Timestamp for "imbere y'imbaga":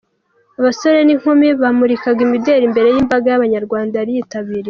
2.65-3.25